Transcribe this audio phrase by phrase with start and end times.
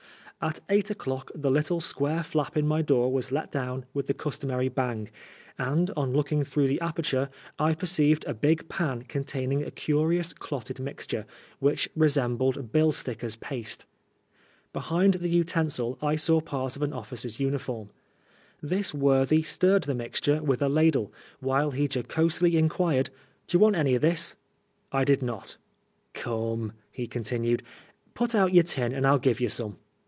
[0.43, 4.07] At eight o'clock 109 the little square flap in my door was let down with
[4.07, 5.11] the customary bang,
[5.59, 10.79] and, on looking through the aperture, I perceived a big pan containing a curious clotted
[10.79, 11.25] mix tore,
[11.59, 13.85] which resembled bill stickers' paste.
[14.73, 17.91] Behind the utensil I saw part of an officer's uniform.
[18.63, 23.11] This worthy stirred the mixture with a ladle, while he jocosely in quired,"
[23.47, 24.33] D'ye want any of this?"
[24.91, 25.57] I did not."
[26.15, 27.61] Come," he continued,"
[28.15, 29.77] put out your tin and FU give you some.'